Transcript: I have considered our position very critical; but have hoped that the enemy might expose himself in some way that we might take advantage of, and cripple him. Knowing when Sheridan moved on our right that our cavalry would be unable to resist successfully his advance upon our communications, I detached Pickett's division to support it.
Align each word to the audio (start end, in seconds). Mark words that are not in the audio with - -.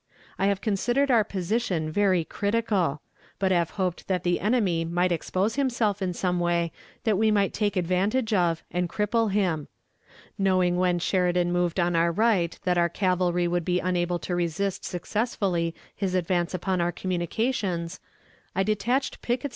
I 0.39 0.47
have 0.47 0.61
considered 0.61 1.11
our 1.11 1.23
position 1.23 1.91
very 1.91 2.23
critical; 2.23 3.03
but 3.37 3.51
have 3.51 3.69
hoped 3.77 4.07
that 4.07 4.23
the 4.23 4.39
enemy 4.39 4.83
might 4.83 5.11
expose 5.11 5.57
himself 5.57 6.01
in 6.01 6.11
some 6.11 6.39
way 6.39 6.71
that 7.03 7.19
we 7.19 7.29
might 7.29 7.53
take 7.53 7.75
advantage 7.77 8.33
of, 8.33 8.63
and 8.71 8.89
cripple 8.89 9.31
him. 9.31 9.67
Knowing 10.39 10.77
when 10.77 10.97
Sheridan 10.97 11.51
moved 11.51 11.79
on 11.79 11.95
our 11.95 12.11
right 12.11 12.57
that 12.63 12.79
our 12.79 12.89
cavalry 12.89 13.47
would 13.47 13.63
be 13.63 13.79
unable 13.79 14.17
to 14.17 14.35
resist 14.35 14.83
successfully 14.85 15.75
his 15.95 16.15
advance 16.15 16.55
upon 16.55 16.81
our 16.81 16.91
communications, 16.91 17.99
I 18.55 18.63
detached 18.63 19.21
Pickett's 19.21 19.21
division 19.21 19.21
to 19.21 19.21
support 19.21 19.45
it. 19.45 19.49